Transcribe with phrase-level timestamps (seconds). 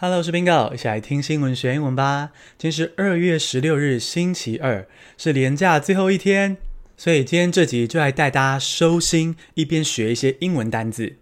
[0.00, 2.30] Hello，我是 Bingo，一起来听新闻学英文吧。
[2.56, 4.86] 今天是二月十六日，星期二，
[5.16, 6.56] 是连假最后一天，
[6.96, 11.16] 所以今天这集就来带大家收心，一边学一些英文单字。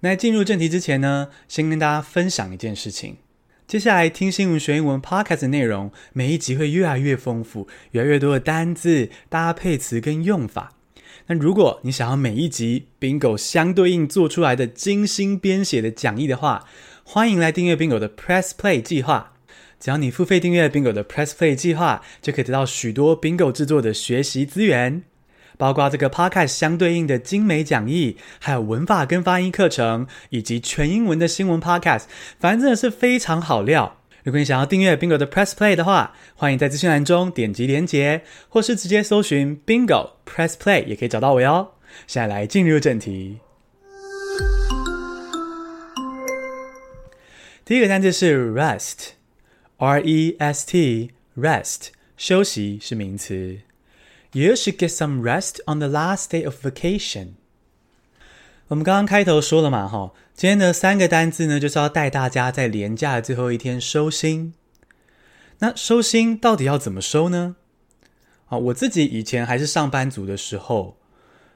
[0.00, 3.16] 那进入正题之前呢，先跟大家分享一件事情。
[3.66, 10.74] 接下来听新闻学英文 Podcast 的内容，每一集会越来越丰富，越来越多的单字、搭配词跟用法。
[11.28, 16.66] 那如果你想要每一集 Bingo 相对应做出来的精心编写的讲义的话，
[17.06, 19.34] 欢迎来订阅 Bingo 的 Press Play 计划。
[19.78, 25.02] 只要你付费订阅 Bingo 的 Press Play 计划，就可以得到许多 Bingo 制作的学习资源，
[25.58, 32.04] 包括这个 Podcast 相对应的精美讲义，还有文法跟发音课程，以及全英文的新闻 Podcast。
[32.40, 33.98] 反正真的是非常好料。
[34.24, 41.72] 如果你想要订阅 Bingo 的 Press Play 的话，欢迎在资讯栏中点击连结，或是直接搜寻 Bingo Press Play 也可以找到我哟。
[42.06, 43.43] 现在来进入正题。
[47.66, 49.08] 第一个单词是 rest，R-E-S-T，rest，
[52.14, 53.60] 休息是名词。
[54.32, 57.28] You should get some rest on the last day of vacation。
[58.68, 64.52] 我们刚刚开头说了嘛，哈，今天的三个单字呢，就是要带大家在连假的最后一天收心。
[65.60, 67.56] 那收心到底要怎么收呢？
[68.48, 70.98] 啊，我自己以前还是上班族的时候，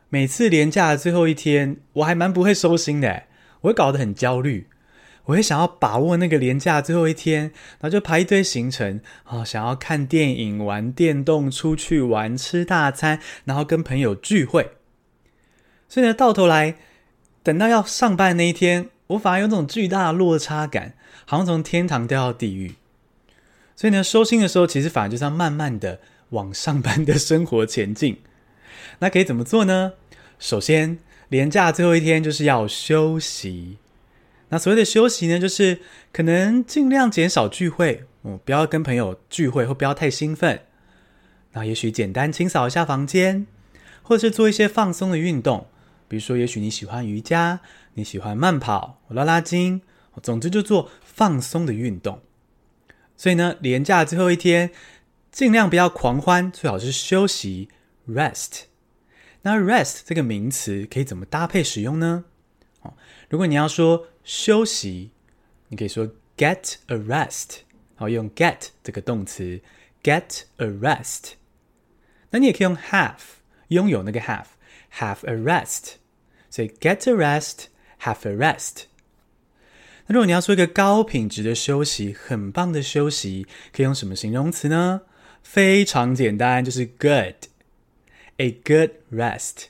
[0.08, 3.24] 每次连假的最后一天，我还蛮不会收心的，
[3.60, 4.68] 我会搞得很焦虑。
[5.28, 14.70] 我会想要把握那个连假最后一天，然后就排一堆行程啊，想要看电影、玩电动、出去玩、吃大餐，然后跟朋友聚会。
[15.86, 16.76] 所以呢，到头来
[17.42, 20.94] 等到要上班那一天，我反而有种巨大的落差感，
[21.26, 22.76] 好像从天堂掉到地狱。
[23.76, 28.16] 所以呢，收心的时候，其实反而就是要慢慢的往上班的生活前进。
[29.00, 29.92] 那可以怎么做呢？
[30.38, 33.76] 首先，连假最后一天就是要休息。
[34.50, 35.80] 那所谓的休息呢，就是
[36.12, 40.62] 可能尽量减少聚会，嗯，不要跟朋友聚会，或不要太兴奋。
[41.52, 43.46] 那也许简单清扫一下房间，
[44.02, 45.66] 或者是做一些放松的运动，
[46.08, 47.60] 比如说，也许你喜欢瑜伽，
[47.94, 49.82] 你喜欢慢跑、拉拉筋，
[50.22, 52.20] 总之就做放松的运动。
[53.16, 54.70] 所以呢，连假最后一天，
[55.30, 57.68] 尽量不要狂欢，最好是休息
[58.08, 58.62] （rest）。
[59.42, 62.24] 那 rest 这个名词可以怎么搭配使用呢？
[62.82, 62.94] 哦，
[63.28, 65.10] 如果你要说休息，
[65.68, 66.06] 你可以说
[66.36, 67.60] get a rest，
[67.94, 69.62] 好，用 get 这个动词
[70.02, 71.30] get a rest。
[72.28, 73.20] 那你也可以用 have，
[73.68, 75.92] 拥有那个 have，have a rest。
[76.50, 78.82] 所以 get a rest，have a rest。
[80.08, 85.00] 那如果你要说一个高品质的休息，很棒的休息，可以用什么形容词呢？
[85.42, 89.68] 非常简单，就是 good，a good rest。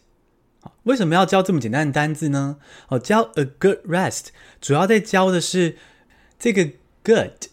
[0.88, 2.56] 为什么要教这么简单的单字呢？
[2.88, 4.28] 哦，教 a good rest，
[4.58, 5.76] 主要在教的是
[6.38, 6.70] 这个
[7.04, 7.50] good，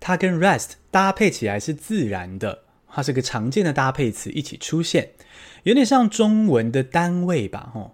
[0.00, 5.10] 它跟 rest 搭配起来是自然的，它是个常见的搭配词一起出现，
[5.64, 7.72] 有点像中文的单位吧？
[7.74, 7.92] 哦，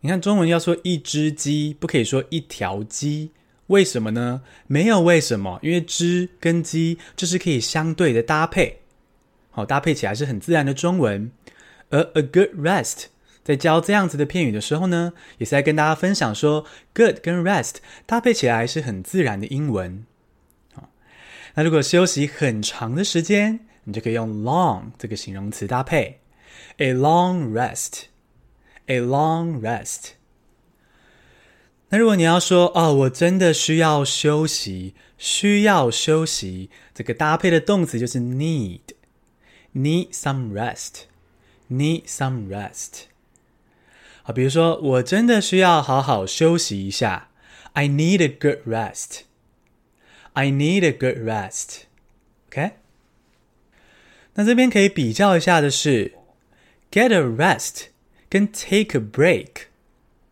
[0.00, 3.30] 你看中文要说一只鸡，不可以说一条鸡，
[3.68, 4.42] 为什么呢？
[4.66, 8.80] 没有为什么，因为只跟鸡就是可以相对的搭配，
[9.52, 11.30] 好，搭配起来是很自然的中文，
[11.90, 13.04] 而 a good rest。
[13.50, 20.06] 在教这样子的片语的时候呢，也是在跟大家分享说，good 跟 rest 搭配起来是很自然的英文。
[20.72, 20.88] 好，
[21.54, 26.20] 那如果休息很长的时间，你就可以用 long 这个形容词搭配
[26.76, 30.10] ，a long rest，a long rest。
[31.88, 43.09] 那如果你要说，哦，我真的需要休息，需要休息，这个搭配的动词就是 need，need some rest，need some rest。
[44.22, 47.28] 好，比如说，我真的需要好好休息一下。
[47.72, 49.20] I need a good rest.
[50.32, 51.82] I need a good rest.
[52.48, 52.72] OK？
[54.34, 56.14] 那这边可以比较一下的是
[56.90, 57.86] ，get a rest
[58.28, 59.48] 跟 take a break。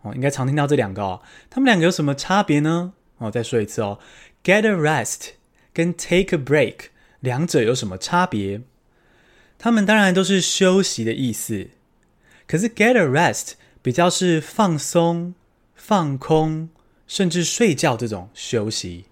[0.03, 1.23] 哦，应该常听到这两个哦。
[1.49, 2.93] 他们两个有什么差别呢？
[3.19, 3.99] 哦，再说一次哦
[4.45, 5.31] ，get a rest
[5.73, 6.87] 跟 take a break
[7.21, 8.61] 两者有什么差别？
[9.59, 11.69] 他们当然都是休息的意思，
[12.47, 13.53] 可是 get a rest。
[13.89, 15.35] 比较是放松、
[15.75, 16.69] 放空，
[17.07, 19.07] 甚至睡觉这种休息，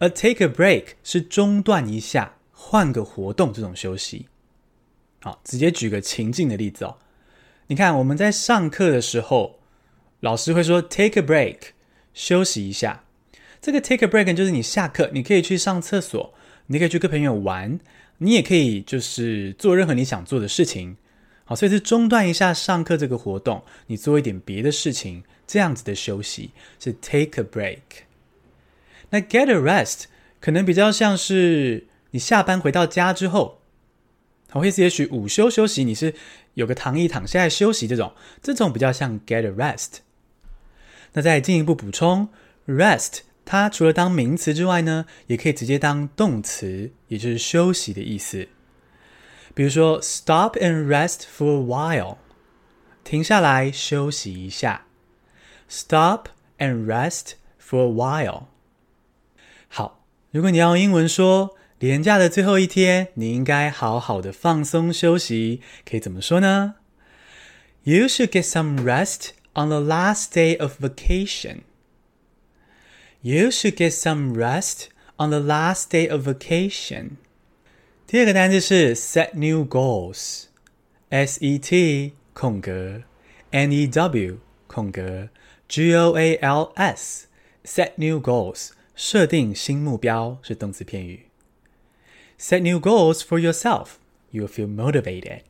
[0.00, 4.26] 而 take a break 是中断一下、换个活动这种休息。
[5.20, 6.96] 好，直接举个情境的例子哦。
[7.68, 9.60] 你看我们在上课的时候，
[10.18, 11.58] 老师会说 take a break，
[12.12, 13.04] 休息一下。
[13.60, 16.34] 这个 take a break 就是你下课，你可以去上厕所，
[16.66, 17.78] 你可以去跟朋友玩，
[18.18, 20.96] 你也可以就是做任何你想做的事情。
[21.54, 27.80] 所以是中断一下上课这个活动，你做一点别的事情，这样子的休息是 take a break。
[29.10, 30.04] 那 get a rest
[30.40, 33.60] 可能比较像是你下班回到家之后，
[34.50, 36.14] 或者是也许午休休息，你是
[36.54, 38.12] 有个躺椅躺下来休息这种，
[38.42, 39.98] 这种比较像 get a rest。
[41.12, 42.28] 那再进一步补充
[42.66, 48.48] ，rest 它除了当名词之外呢，也可以直接当动词，也就是休息的意思。
[49.54, 52.16] 比如说，stop and rest for a while，
[53.04, 54.86] 停下来休息一下。
[55.68, 56.28] Stop
[56.58, 58.44] and rest for a while。
[59.68, 66.76] 好，如果你要用英文说连假的最后一天，你应该好好的放松休息，可以怎么说呢
[67.82, 71.62] ？You should get some rest on the last day of vacation.
[73.22, 77.16] You should get some rest on the last day of vacation.
[78.12, 83.00] 第二个单词是 set new goals，S E T 空格
[83.52, 84.36] N E W
[84.66, 85.30] 空格
[85.66, 91.28] G O A L S，set new goals 设定新目标是动词片语。
[92.38, 93.92] Set new goals for yourself
[94.30, 95.44] you'll feel motivated。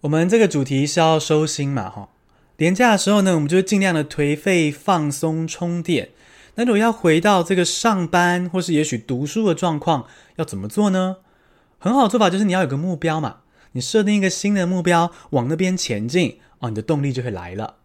[0.00, 2.08] 我们这个主题是要收心嘛，哈，
[2.56, 6.08] 连假的时候呢，我们就尽量的颓废、放松、充电。
[6.56, 11.18] 那如果要回到这个上班或是也许读书的状况，要怎么做呢？
[11.80, 13.40] 很好的做法就是你要有个目标嘛，
[13.72, 17.76] 你设定一个新的目标，往那边前进，哦，你的动力就会来了。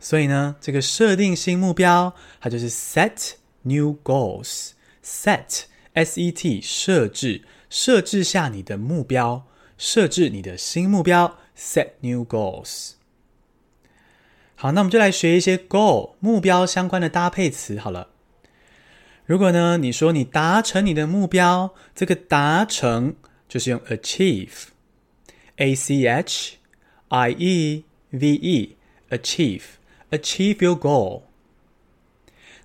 [0.00, 9.46] 所以呢，这个设定新目标，它就是 set new goals，set s e t 设置，设置下你的目标，
[9.78, 12.94] 设置你的新目标，set new goals。
[14.56, 18.08] 好，那我们就来学一些 goal 目标相关的搭配词好了。
[19.30, 23.14] 如果呢，你说你达成你的目标，这个达成
[23.48, 26.56] 就是用 achieve，a c h
[27.10, 31.22] i e v e，achieve，achieve your goal。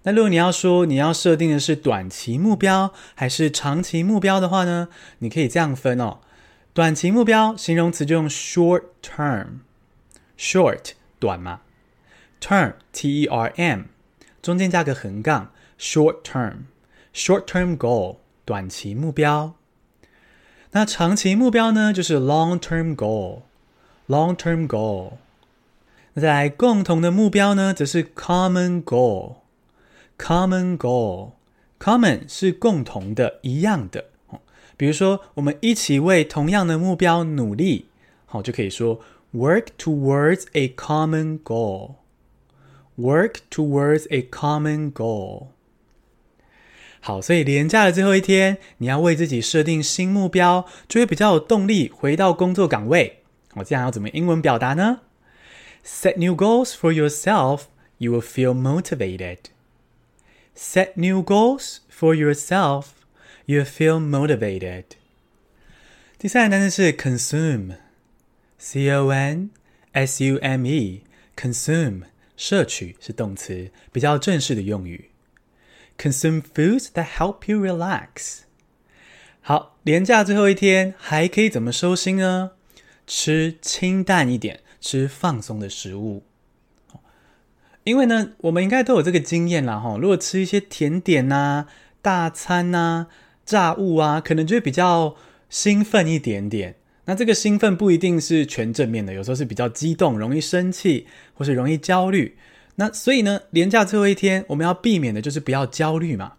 [0.01, 4.87] 那如果你要说你要设定的是短期目标还是长期目标的话呢，
[5.19, 6.17] 你可以这样分哦。
[6.73, 11.61] 短期目标形容词就用 short term，short 短嘛
[12.41, 13.81] ，term t e r m
[14.41, 15.51] 中间加个横杠。
[15.78, 16.64] Short term,
[17.14, 19.54] short term goal，短期目标。
[20.72, 21.92] 那长期目标呢？
[21.92, 23.42] 就是 long term goal,
[24.08, 25.12] long term goal。
[26.14, 27.72] 那再来共同的目标呢？
[27.72, 29.36] 则是 common goal,
[30.18, 34.04] common goal。Common 是共同的、一样的。
[34.76, 37.86] 比如说，我们一起为同样的目标努力，
[38.26, 39.00] 好，就可以说
[39.32, 41.94] work towards a common goal,
[42.98, 45.46] work towards a common goal。
[47.07, 53.21] 好，所以连假的最后一天，你要为自己设定新目标，就会比较有动力回到工作岗位。
[53.53, 55.01] 我这样要怎么英文表达呢
[55.85, 57.65] ？Set new goals for yourself,
[57.99, 59.37] you will feel motivated.
[60.57, 62.85] Set new goals for yourself,
[63.45, 64.85] you will feel motivated.
[66.17, 69.51] 第三个单词是 consume，c o n
[69.91, 72.01] s u m e，consume
[72.35, 75.11] 摄取是动词，比较正式的用语。
[75.97, 78.39] Consume foods that help you relax。
[79.41, 82.51] 好，连假最后一天还可以怎么收心呢？
[83.07, 86.23] 吃清淡一点，吃放松的食物。
[87.83, 89.97] 因为呢，我们应该都有这个经验啦，哈。
[90.01, 91.67] 如果吃一些甜点呐、
[92.01, 93.07] 大餐呐、
[93.45, 95.15] 炸物啊，可能就会比较
[95.49, 96.77] 兴奋一点点。
[97.05, 101.05] 那这个兴奋不一定是全正面的，有时候是比较激动，容易生气，
[101.35, 102.35] 或是容易焦虑。
[102.75, 106.33] 那所以呢，连假最后一天，我们要避免的就是不要焦虑嘛。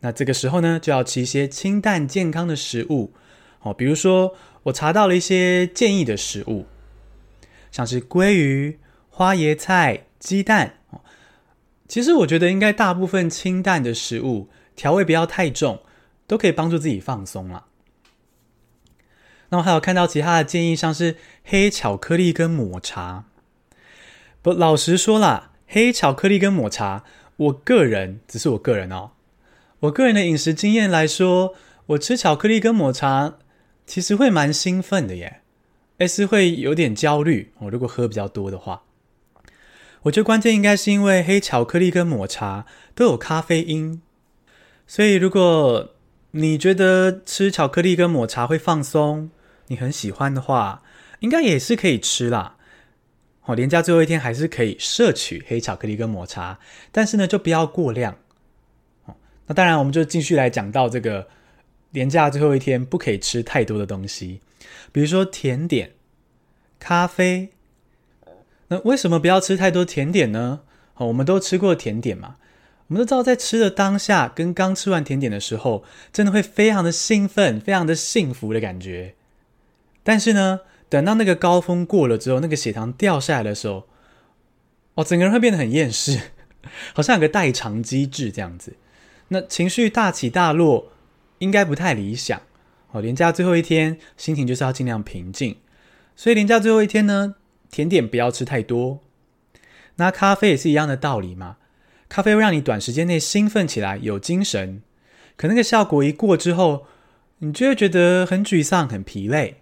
[0.00, 3.12] 那这个时候呢，就要吃一些清淡健康的食物，
[3.60, 6.66] 哦，比如说我查到了一些建议的食物，
[7.72, 8.78] 像是鲑鱼、
[9.08, 10.74] 花椰菜、鸡蛋。
[10.90, 11.00] 哦，
[11.88, 15.80] 其实我觉得应该大部分清淡的食物，调味不要太重，
[16.26, 17.64] 都可以帮助自己放松了。
[19.48, 23.24] 那我还有看到其他的建议，像是黑巧克力跟抹茶。
[24.40, 27.02] 不，老实说啦，黑巧克力跟抹茶，
[27.36, 29.10] 我个人只是我个人哦，
[29.80, 31.54] 我个人的饮食经验来说，
[31.86, 33.34] 我吃巧克力跟抹茶，
[33.84, 35.40] 其实会蛮兴奋的耶，
[35.98, 37.52] 诶，是会有点焦虑。
[37.58, 38.82] 我如果喝比较多的话，
[40.02, 42.64] 我觉得关键应该是因为黑巧克力跟抹茶
[42.94, 44.00] 都有咖啡因，
[44.86, 45.94] 所以如果
[46.30, 49.30] 你觉得吃巧克力跟抹茶会放松，
[49.66, 50.82] 你很喜欢的话，
[51.18, 52.57] 应该也是可以吃啦。
[53.48, 56.58] 哦，连假最后一天还是可以摄取黑巧克力跟抹茶，
[56.92, 58.14] 但是呢，就不要过量。
[59.06, 61.26] 哦，那当然，我们就继续来讲到这个
[61.92, 64.42] 连假最后一天不可以吃太多的东西，
[64.92, 65.92] 比如说甜点、
[66.78, 67.48] 咖啡。
[68.68, 70.60] 那为什么不要吃太多甜点呢？
[70.96, 72.36] 哦，我们都吃过甜点嘛。
[72.88, 79.14] 我们都知道，在吃的当下跟刚吃完甜点的时候，真的会非常的兴奋，非常的幸福的感觉。
[80.02, 83.86] 但是呢，等到那个高峰过了之后，那个血糖掉下来的时候，
[84.94, 86.18] 哦，整个人会变得很厌世，
[86.94, 88.76] 好像有个代偿机制这样子。
[89.28, 90.92] 那情绪大起大落，
[91.38, 92.40] 应该不太理想。
[92.92, 95.56] 哦，连假最后一天，心情就是要尽量平静。
[96.16, 97.34] 所以连假最后一天呢，
[97.70, 99.00] 甜点不要吃太多。
[99.96, 101.58] 那咖啡也是一样的道理嘛。
[102.08, 104.82] 咖啡会让你短时间内兴奋起来，有精神。
[105.36, 106.86] 可那个效果一过之后，
[107.40, 109.60] 你就会觉得很沮丧、很疲累。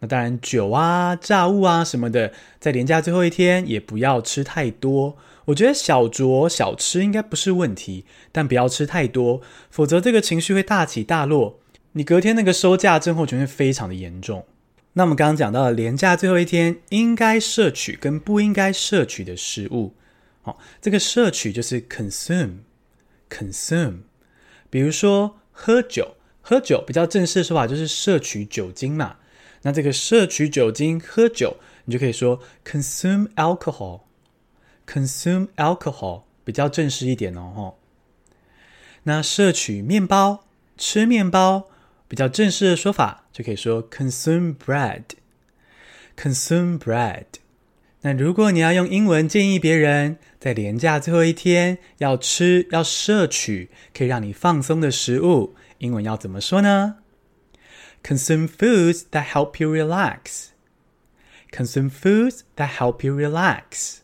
[0.00, 5.16] 那当然，酒啊、炸物啊什么的，在连假最后一天也不要吃太多。
[5.46, 11.58] 我觉得小酌小吃应该不是问题，但不要吃太多，否则这个情绪会大起大落。
[11.92, 14.44] 你隔天那个收假症候群会非常的严重。
[14.92, 19.94] 那我们刚刚讲到了连假最后一天应该摄取跟不应该摄取的食物。
[20.42, 23.98] 好，这个摄取就是 consume，consume。
[24.68, 29.16] 比如说喝酒，喝酒比较正式的说法就是摄取酒精嘛。
[29.66, 31.56] 那这个摄取酒精喝酒，
[31.86, 37.74] 你就可以说 consume alcohol，consume alcohol 比较正式一点哦。
[39.02, 40.44] 那摄取面包，
[40.76, 41.68] 吃面包
[42.06, 47.24] 比较正式的说法就可以说 consume bread，consume bread。
[48.02, 56.98] 那如果你要用英文建议别人在连假最后一天要吃要摄取可以让你放松的食物，英文要怎么说呢
[58.06, 60.50] ？Consume foods that help you relax.
[61.50, 63.96] Consume foods that help you relax.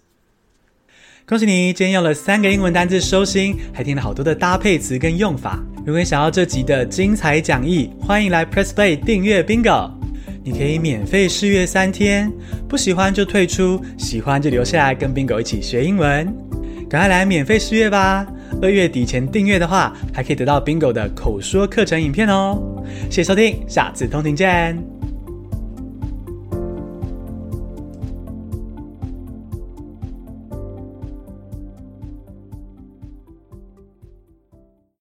[1.24, 5.62] 恭喜你，今天用了三个英文单字收心，还听了好多的搭配词跟用法。
[5.86, 9.92] 如果你想要这集的精彩讲义，欢迎来 Press Play 订阅 Bingo。
[10.42, 12.28] 你可以免费试阅三天，
[12.68, 16.26] 不喜欢就退出，喜欢就留下来跟 Bingo 一起学英文。
[16.90, 18.26] 赶快来免费试阅吧！
[18.62, 22.56] 二月底前订阅的话，还可以得到 Bingo 的口说课程影片哦。
[23.10, 24.91] 谢谢收听，下次通勤见。